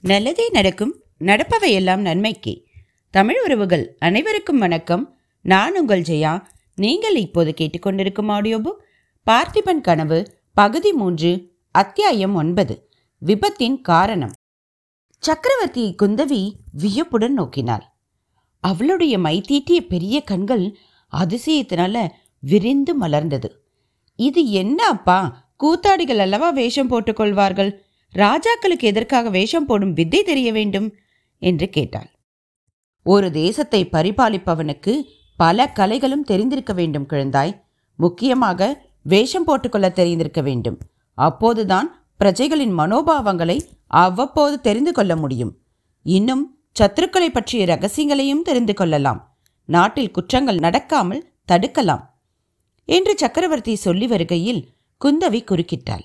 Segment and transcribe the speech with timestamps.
[0.00, 2.64] நல்லதே நடக்கும் நடப்பவையெல்லாம் நன்மைக்கே.
[3.10, 5.18] தமிழ் உறவுகள் அனைவருக்கும் வணக்கம்.
[5.42, 6.42] நான் உங்கள் ஜெயா.
[6.74, 8.76] நீங்கள் இப்போது கேட்டுக்கொண்டிருக்கும் ஆடியோ புக்
[9.30, 12.90] பார்த்திபன் கனவு பகுதி மூன்று அத்தியாயம் ஒன்பது
[13.26, 14.32] விபத்தின் காரணம்.
[15.18, 17.82] சக்கரவர்த்தி குந்தவி வியப்புடன் நோக்கினாள்.
[18.60, 20.76] அவளுடைய மைத்தீட்டிய பெரிய கண்கள்
[21.16, 22.08] அதிசயத்தினால
[22.40, 23.50] விரிந்து மலர்ந்தது.
[24.16, 25.50] இது என்ன அப்பா?
[25.56, 30.94] கூத்தாடிகள் அல்லவா வேஷம் போட்டுக்கொள்வார்கள் ராஜாக்களுக்கு எதற்காக வேஷம் போடும் வித்தை தெரிய வேண்டும்?
[31.38, 32.10] என்று கேட்டாள்.
[33.02, 35.02] ஒரு தேசத்தை பரிபாலிப்பவனுக்கு
[35.36, 37.60] பல கலைகளும் தெரிந்திருக்க வேண்டும் குழந்தாய்.
[37.96, 40.78] முக்கியமாக வேஷம் போட்டுக்கொள்ள தெரிந்திருக்க வேண்டும்.
[41.14, 45.56] அப்போதுதான் பிரஜைகளின் மனோபாவங்களை அவ்வப்போது தெரிந்து கொள்ள முடியும்.
[46.02, 49.38] இன்னும் சத்துருக்களை பற்றிய ரகசியங்களையும் தெரிந்து கொள்ளலாம்.
[49.64, 52.04] நாட்டில் குற்றங்கள் நடக்காமல் தடுக்கலாம்.
[52.84, 54.68] என்று சக்கரவர்த்தி சொல்லி வருகையில்
[55.04, 56.04] குந்தவி குறுக்கிட்டாள்.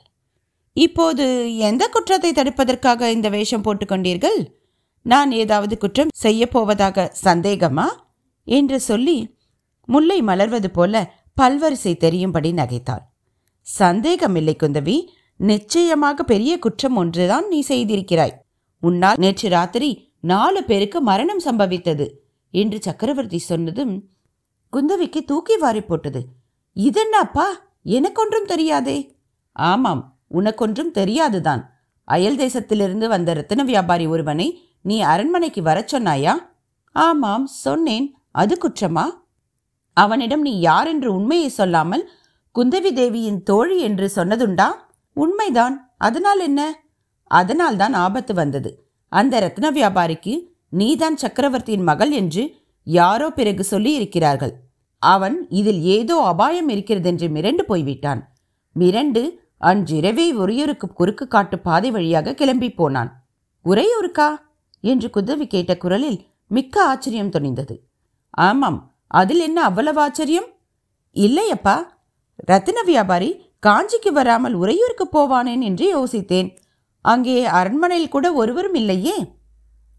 [0.73, 4.45] இப்போது எந்த குற்றத்தை தடுப்பதற்காக இந்த வேஷம் போட்டுக்கொண்டீர்கள்
[5.01, 7.85] நான் ஏதாவது குற்றம் செய்யப் போவதாக சந்தேகமா?
[8.43, 9.37] என்று சொல்லி
[9.85, 13.03] முல்லை மலர்வது போல பல்வரிசை தெரியும்படி நகைத்தாள்.
[13.61, 18.33] சந்தேகமில்லை குந்தவி நிச்சயமாக பெரிய குற்றம் ஒன்றுதான் நீ செய்திருக்கிறாய்.
[18.79, 22.09] உன்னால் நேற்று ராத்திரி நாலு பேருக்கு மரணம் சம்பவித்தது
[22.51, 24.09] என்று சக்கரவர்த்தி சொன்னதும்
[24.73, 26.27] குந்தவிக்கு தூக்கி வாரி போட்டது.
[26.75, 27.45] இதென்னப்பா?
[27.83, 29.15] எனக்கொன்றும் தெரியாதே.
[29.51, 31.61] ஆமாம் உனக்கொன்றும் தெரியாதுதான்.
[32.07, 34.47] அயல் தேசத்திலிருந்து வந்த ரத்தின வியாபாரி ஒருவனை
[34.81, 36.33] நீ அரண்மனைக்கு வரச் சொன்னாயா?
[36.91, 38.15] ஆமாம் சொன்னேன்.
[38.31, 39.05] அது குற்றமா?
[39.93, 42.09] அவனிடம் நீ யார் என்று உண்மையை சொல்லாமல்
[42.55, 44.67] குந்தவி தேவியின் தோழி என்று சொன்னதுண்டா?
[45.13, 45.95] உண்மைதான்.
[45.97, 46.61] அதனால் என்ன?
[47.27, 48.87] அதனால் தான் ஆபத்து வந்தது.
[49.07, 50.33] அந்த ரத்ன வியாபாரிக்கு
[50.69, 52.43] நீதான் சக்கரவர்த்தியின் மகள் என்று
[52.83, 54.53] யாரோ பிறகு சொல்லி இருக்கிறார்கள்
[54.97, 58.21] அவன் இதில் ஏதோ அபாயம் இருக்கிறதென்று மிரண்டு போய்விட்டான்.
[58.79, 59.21] மிரண்டு
[59.69, 63.11] அன்றிரவே உறையூருக்கு குறுக்கு காட்டு பாதை வழியாக கிளம்பி போனான்.
[63.65, 64.29] உரையூருக்கா
[64.83, 67.75] என்று குதவி கேட்ட குரலில் மிக்க ஆச்சரியம் துணிந்தது
[68.29, 70.47] ஆமாம் அதில் என்ன அவ்வளவு ஆச்சரியம்?
[71.15, 71.75] இல்லையப்பா
[72.49, 73.29] ரத்தின வியாபாரி
[73.67, 76.49] காஞ்சிக்கு வராமல் உறையூருக்கு போவானேன் என்று யோசித்தேன்.
[77.05, 79.17] அங்கே அரண்மனையில் கூட ஒருவரும் இல்லையே?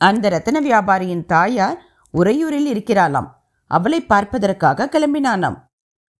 [0.00, 1.78] அந்த ரத்தன வியாபாரியின் தாயார்
[2.14, 3.28] உறையூரில் இருக்கிறாளாம்.
[3.70, 5.56] அவளை பார்ப்பதற்காக கிளம்பினானாம்.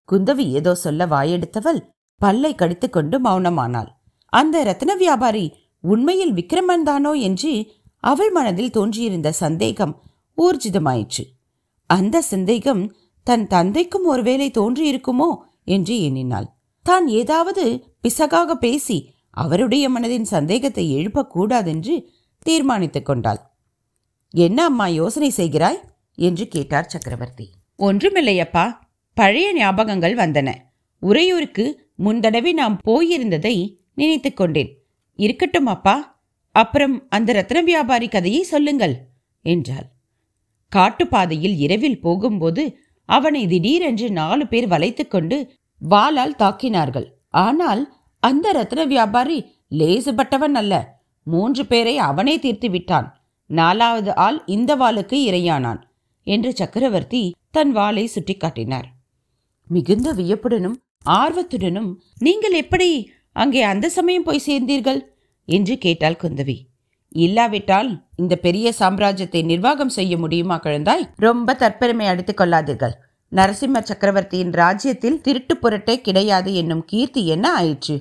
[0.09, 1.79] குந்தவி ஏதோ சொல்ல வாயெடுத்தவள்
[2.17, 3.87] பல்லை கடித்துக்கொண்டு மௌனமானாள்.
[4.25, 10.01] அந்த ரத்ன வியாபாரி உண்மையில் விக்ரமன் தானோ என்று அவள் மனதில் தோன்றியிருந்த சந்தேகம்
[10.37, 11.23] ஊர்ஜிதமாயிற்று.
[11.87, 15.35] அந்த சந்தேகம் தன் தந்தைக்கும் ஒருவேளை தோன்றியிருக்குமோ?
[15.63, 16.47] என்று எண்ணினாள்.
[16.81, 22.05] தான் ஏதாவது பிசகாக பேசி அவருடைய மனதின் சந்தேகத்தை எழுப்பக்கூடாதென்று
[22.39, 23.39] தீர்மானித்துக் கொண்டாள்.
[24.29, 25.79] என்ன அம்மா யோசனை செய்கிறாய்?
[26.15, 27.51] என்று கேட்டார் சக்கரவர்த்தி.
[27.79, 28.77] ஒன்றுமில்லையப்பா.
[29.13, 30.53] பழைய ஞாபகங்கள் வந்தன.
[30.99, 33.55] உறையூருக்கு முந்தடவை நாம் போயிருந்ததை
[33.93, 34.71] நினைத்து கொண்டேன்.
[35.19, 35.95] இருக்கட்டும் அப்பா.
[36.55, 38.95] அப்புறம் அந்த ரத்ன வியாபாரி கதையை சொல்லுங்கள்
[39.45, 39.87] என்றாள்.
[40.71, 42.63] காட்டுப்பாதையில் இரவில் போகும்போது
[43.09, 45.37] அவனை திடீரென்று நாலு பேர் வளைத்துக்கொண்டு
[45.81, 47.07] வாளால் தாக்கினார்கள்.
[47.29, 47.81] ஆனால்
[48.19, 49.37] அந்த ரத்ன வியாபாரி
[49.71, 50.73] லேசுபட்டவன் அல்ல.
[51.27, 53.07] மூன்று பேரை அவனே தீர்த்து விட்டான்.
[53.49, 55.81] நாலாவது ஆள் இந்த வாளுக்கு இரையானான்
[56.27, 58.87] என்று சக்கரவர்த்தி தன் வாளை சுட்டிக்காட்டினார்.
[59.67, 60.77] மிகுந்த வியப்புடனும்
[61.09, 62.89] ஆர்வத்துடனும் நீங்கள் எப்படி
[63.33, 65.01] அங்கே அந்த சமயம் போய் சேர்ந்தீர்கள்?
[65.47, 66.57] என்று கேட்டாள் குந்தவி.
[67.09, 71.03] இல்லாவிட்டால் இந்த பெரிய சாம்ராஜ்யத்தை நிர்வாகம் செய்ய முடியுமா குழந்தாய்?
[71.17, 72.95] ரொம்ப தற்பெருமை அடித்துக் கொள்ளாதீர்கள்.
[73.31, 77.95] நரசிம்ம சக்கரவர்த்தியின் ராஜ்யத்தில் திருட்டு புரட்டே கிடையாது என்னும் கீர்த்தி என்ன ஆயிற்று?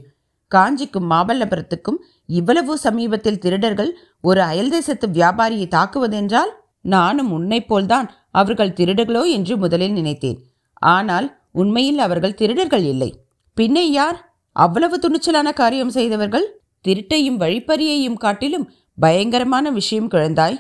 [0.48, 6.52] காஞ்சிக்கும் மாமல்லபுரத்துக்கும் இவ்வளவு சமீபத்தில் திருடர்கள் ஒரு அயல் தேசத்து வியாபாரியை தாக்குவதென்றால்?
[6.80, 10.38] நானும் உன்னைப் போல்தான் அவர்கள் திருடுகளோ என்று முதலில் நினைத்தேன்.
[10.78, 13.10] ஆனால் உண்மையில் அவர்கள் திருடர்கள் இல்லை.
[13.54, 14.34] பின்னே யார்?
[14.52, 16.60] அவ்வளவு துணிச்சலான காரியம் செய்தவர்கள்?
[16.88, 18.70] திருட்டையும் வழிப்பறியையும் காட்டிலும்
[19.00, 20.58] பயங்கரமான விஷயம் குழந்தாய்.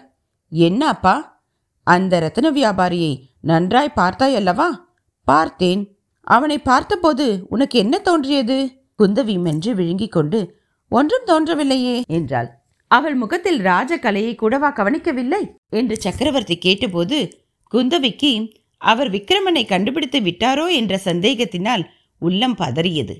[0.50, 1.42] என்ன அப்பா?
[1.84, 4.88] அந்த ரத்தன வியாபாரியை நன்றாய் பார்த்தாய் அல்லவா?
[5.24, 5.96] பார்த்தேன்.
[6.20, 8.56] அவனை பார்த்தபோது உனக்கு என்ன தோன்றியது?
[8.98, 12.50] குந்தவி மென்று விழுங்கிக் கொண்டு ஒன்றும் தோன்றவில்லையே என்றாள்.
[12.88, 15.54] அவள் முகத்தில் ராஜ கலையை கூடவா கவனிக்கவில்லை?
[15.68, 21.84] என்று சக்கரவர்த்தி கேட்டபோது குந்தவிக்கு அவர் விக்ரமனை கண்டுபிடித்து விட்டாரோ என்ற சந்தேகத்தினால்
[22.18, 23.14] உள்ளம் பதறியது.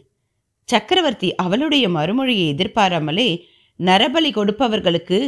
[0.65, 3.29] சக்கரவர்த்தி அவளுடைய மறுமொழியை எதிர்பாராமலே
[3.81, 5.19] நரபலி கொடுப்பவர்களுக்கு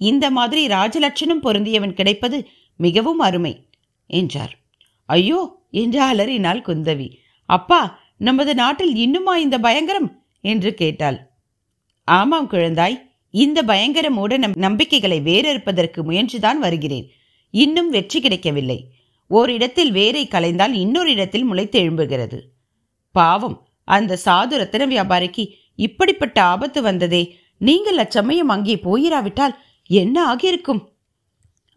[0.00, 2.38] இந்த மாதிரி ராஜலட்சணம் பொருந்தியவன் கிடைப்பது
[2.76, 3.54] மிகவும் அருமை
[4.06, 4.54] என்றார்.
[5.06, 7.08] ஐயோ என்று அலறினாள் குந்தவி.
[7.48, 7.80] அப்பா
[8.18, 10.08] நமது நாட்டில் இன்னுமா இந்த பயங்கரம்?
[10.40, 11.18] என்று கேட்டாள்.
[12.08, 12.96] ஆமாம் குழந்தாய்
[13.34, 17.06] இந்த பயங்கர மூட நம் நம்பிக்கைகளை வேறறுப்பதற்கு முயன்றுதான் வருகிறேன்.
[17.54, 18.78] இன்னும் வெற்றி கிடைக்கவில்லை.
[19.26, 22.38] ஓரிடத்தில் வேரை கலைந்தால் இன்னொரு இடத்தில் முளைத்து எழும்புகிறது.
[23.10, 25.44] பாவம் அந்த சாது ரத்தின வியாபாரிக்கு
[25.74, 27.22] இப்படிப்பட்ட ஆபத்து வந்ததே.
[27.58, 29.54] நீங்கள் அச்சமயம் அங்கே போயிராவிட்டால்
[29.90, 30.82] என்ன ஆகியிருக்கும்?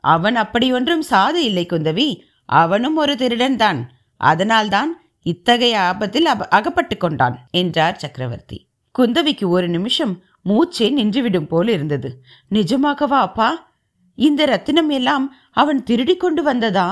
[0.04, 2.20] அவன் அப்படி ஒன்றும் சாது இல்லை குந்தவி.
[2.46, 3.92] அவனும் ஒரு திருடன் தான்.
[4.18, 4.92] அதனால்தான்
[5.22, 8.70] இத்தகைய ஆபத்தில் அப அகப்பட்டு கொண்டான் என்றார் சக்கரவர்த்தி.
[9.00, 12.24] குந்தவிக்கு ஒரு நிமிஷம் மூச்சே நின்றுவிடும் போல் இருந்தது.
[12.52, 13.76] நிஜமாகவா அப்பா?
[14.16, 16.88] இந்த ரத்தினம் எல்லாம் அவன் திருடி கொண்டு வந்ததா?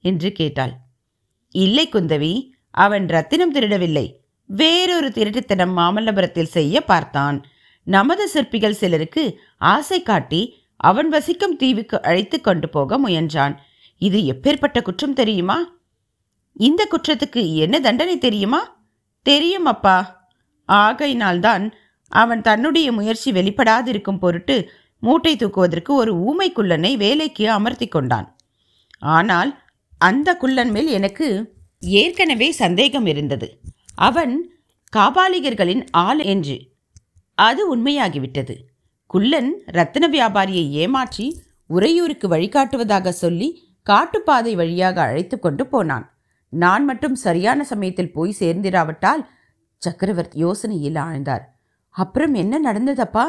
[0.00, 0.72] என்று கேட்டாள்.
[1.50, 4.06] இல்லை குந்தவி அவன் ரத்தினம் திருடவில்லை.
[4.44, 7.44] வேறொரு திருட்டுத்தனம் மாமல்லபுரத்தில் செய்ய பார்த்தான்.
[7.84, 13.58] நமது சிற்பிகள் சிலருக்கு ஆசை காட்டி அவன் வசிக்கும் தீவுக்கு அழைத்து கொண்டு போக முயன்றான்.
[13.98, 15.80] இது எப்பேற்பட்ட குற்றம் தெரியுமா?
[16.52, 18.82] இந்த குற்றத்துக்கு என்ன தண்டனை தெரியுமா?
[19.22, 20.28] தெரியும் அப்பா.
[20.64, 21.72] ஆகையினால்தான்
[22.08, 28.36] அவன் தன்னுடைய முயற்சி வெளிப்படாதிருக்கும் பொருட்டு மூட்டை தூக்குவதற்கு ஒரு ஊமைக்குள்ளனை வேலைக்கு அமர்த்தி கொண்டான்.
[28.98, 29.60] ஆனால்
[29.98, 33.60] அந்த குள்ளன் மேல் எனக்கு ஏற்கனவே சந்தேகம் இருந்தது.
[33.94, 34.52] அவன்
[34.96, 36.70] காபாலிகர்களின் ஆள் என்று.
[37.34, 38.56] அது உண்மையாகிவிட்டது.
[39.06, 46.18] குள்ளன் ரத்தன வியாபாரியை ஏமாற்றி உறையூருக்கு வழிகாட்டுவதாக சொல்லி காட்டுப்பாதை வழியாக அழைத்து கொண்டு போனான்.
[46.48, 49.22] நான் மட்டும் சரியான சமயத்தில் போய் சேர்ந்திராவிட்டால்
[49.76, 51.44] சக்கரவர்த்தி யோசனையில் ஆழ்ந்தார்.
[51.90, 53.24] அப்புறம் என்ன நடந்ததப்பா?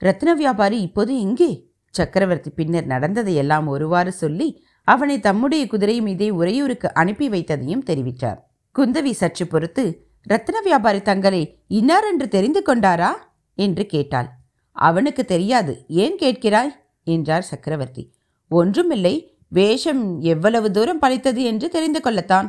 [0.00, 1.70] ரத்ன வியாபாரி இப்போது எங்கே?
[1.90, 8.38] சக்கரவர்த்தி பின்னர் நடந்ததையெல்லாம் ஒருவாறு சொல்லி அவனை தம்முடைய குதிரை மீதே உறையூருக்கு அனுப்பி வைத்ததையும் தெரிவித்தார்.
[8.78, 9.84] குந்தவி சற்று பொறுத்து
[10.30, 13.10] ரத்ன வியாபாரி தங்களை இன்னார் என்று தெரிந்து கொண்டாரா?
[13.54, 14.28] என்று கேட்டாள்.
[14.72, 16.72] அவனுக்கு தெரியாது ஏன் கேட்கிறாய்?
[17.04, 18.14] என்றார் சக்கரவர்த்தி.
[18.48, 19.14] ஒன்றுமில்லை
[19.48, 22.48] வேஷம் எவ்வளவு தூரம் பழித்தது என்று தெரிந்து கொள்ளத்தான்.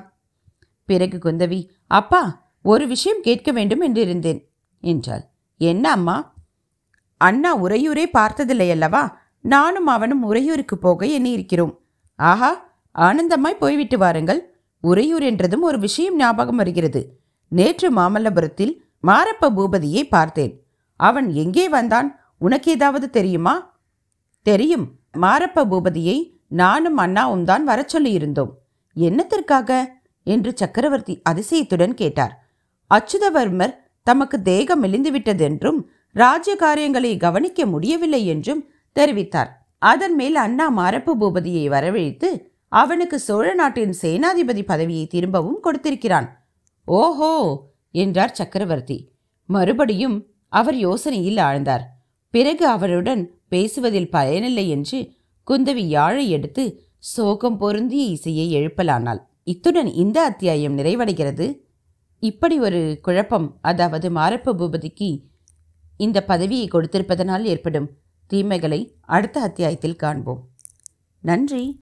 [0.85, 2.21] பிறகு குந்தவி அப்பா
[2.61, 4.41] ஒரு விஷயம் கேட்க வேண்டும் என்றிருந்தேன்
[4.79, 5.25] என்றாள்.
[5.57, 6.17] என்ன அம்மா?
[7.17, 9.03] அண்ணா உறையூரே பார்த்ததில்லை அல்லவா
[9.41, 11.75] நானும் அவனும் உறையூருக்கு போக எண்ணியிருக்கிறோம்.
[12.19, 14.55] ஆஹா ஆனந்தமாய் போய்விட்டு வாருங்கள்.
[14.81, 17.19] உறையூர் என்றதும் ஒரு விஷயம் ஞாபகம் வருகிறது.
[17.47, 18.73] நேற்று மாமல்லபுரத்தில்
[19.07, 20.67] மாரப்ப பூபதியை பார்த்தேன்.
[20.95, 22.19] அவன் எங்கே வந்தான்?
[22.39, 23.77] உனக்கு ஏதாவது தெரியுமா?
[24.41, 24.91] தெரியும்.
[25.17, 28.51] மாரப்ப பூபதியை நானும் அண்ணாவும் தான் வரச் சொல்லியிருந்தோம்.
[28.95, 29.85] என்னத்திற்காக?
[30.23, 32.45] என்று சக்கரவர்த்தி அதிசயத்துடன் கேட்டார்.
[32.93, 38.69] அச்சுதவர்மர் தமக்கு தேகம் மெலிந்துவிட்டதென்றும் ராஜ்ய காரியங்களை கவனிக்க முடியவில்லை என்றும்
[38.99, 39.49] தெரிவித்தார்.
[39.81, 42.29] அதன் மேல் அண்ணா மரப்பு பூபதியை வரவழைத்து
[42.71, 46.27] அவனுக்கு சோழ நாட்டின் சேனாதிபதி பதவியை திரும்பவும் கொடுத்திருக்கிறான்.
[46.87, 47.31] ஓஹோ!
[47.95, 48.97] என்றார் சக்கரவர்த்தி.
[49.49, 50.17] மறுபடியும்
[50.53, 51.85] அவர் யோசனையில் ஆழ்ந்தார்.
[52.33, 54.99] பிறகு அவருடன் பேசுவதில் பயனில்லை என்று
[55.47, 56.63] குந்தவி யாழை எடுத்து
[56.97, 59.21] சோகம் பொருந்திய இசையை எழுப்பலானாள்.
[59.43, 61.47] இத்துடன் இந்த அத்தியாயம் நிறைவடைகிறது.
[62.23, 65.09] இப்படி ஒரு குழப்பம் அதாவது மாரப்ப பூபதிக்கு
[65.99, 67.87] இந்த பதவியை கொடுத்திருப்பதனால் ஏற்படும்
[68.33, 70.47] தீமைகளை அடுத்த அத்தியாயத்தில் காண்போம்.
[71.19, 71.77] நன்றி.